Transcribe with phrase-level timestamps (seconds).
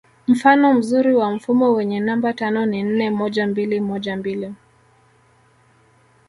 [0.27, 4.53] Mfano mzuri wa mfumo wenye namba tano ni nne moja mbili moja mbili